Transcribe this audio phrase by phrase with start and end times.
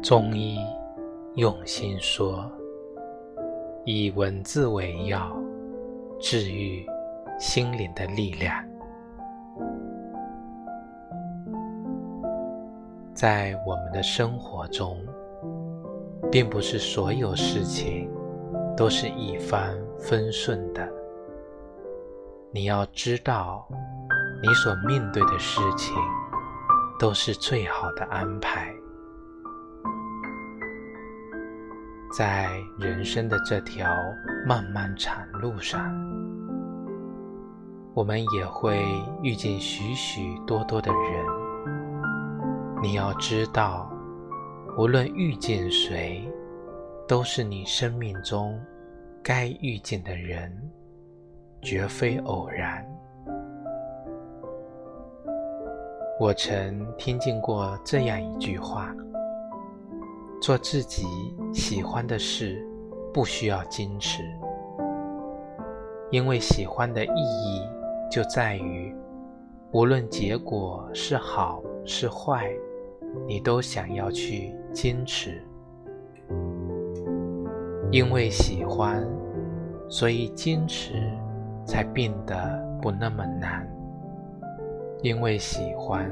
[0.00, 0.58] 中医
[1.34, 2.48] 用心说，
[3.84, 5.36] 以文字为药，
[6.20, 6.86] 治愈
[7.38, 8.64] 心灵的力量。
[13.12, 14.96] 在我们的生活中，
[16.30, 18.08] 并不是所有事情
[18.76, 20.88] 都是一帆风顺的。
[22.52, 23.68] 你要知道，
[24.40, 25.92] 你所面对的事情
[27.00, 28.72] 都是最好的安排。
[32.10, 32.48] 在
[32.78, 33.86] 人生的这条
[34.46, 35.94] 漫漫长路上，
[37.92, 38.82] 我们也会
[39.22, 41.26] 遇见许许多多的人。
[42.82, 43.92] 你要知道，
[44.78, 46.26] 无论遇见谁，
[47.06, 48.58] 都是你生命中
[49.22, 50.50] 该遇见的人，
[51.60, 52.86] 绝非偶然。
[56.18, 58.94] 我曾听见过这样一句话。
[60.40, 61.04] 做自己
[61.52, 62.64] 喜欢的事，
[63.12, 64.22] 不需要矜持，
[66.10, 67.62] 因为喜欢的意义
[68.10, 68.94] 就在于，
[69.72, 72.50] 无论结果是好是坏，
[73.26, 75.42] 你都想要去坚持。
[77.90, 79.06] 因为喜欢，
[79.88, 80.92] 所以坚持
[81.64, 83.66] 才变得不那么难；
[85.02, 86.10] 因为喜欢，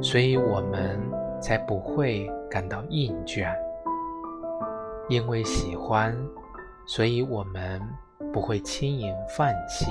[0.00, 1.00] 所以我们
[1.42, 2.30] 才不会。
[2.52, 3.50] 感到厌倦，
[5.08, 6.14] 因为喜欢，
[6.86, 7.80] 所以我们
[8.30, 9.86] 不会轻言放弃。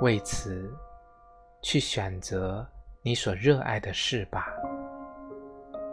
[0.00, 0.68] 为此，
[1.62, 2.66] 去选择
[3.00, 4.48] 你所热爱的事吧，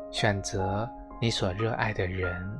[0.10, 0.90] 选择
[1.22, 2.60] 你所热爱的人，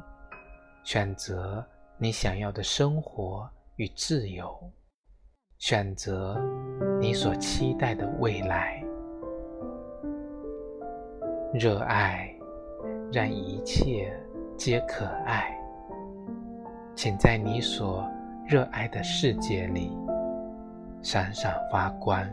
[0.84, 1.66] 选择
[1.98, 4.72] 你想要的生活与自由，
[5.58, 6.40] 选择
[7.02, 8.79] 你所期待的未来。
[11.52, 12.32] 热爱，
[13.12, 14.14] 让一切
[14.56, 15.52] 皆可爱。
[16.94, 18.08] 请在你所
[18.46, 19.98] 热爱的世界里
[21.02, 22.24] 闪闪发光。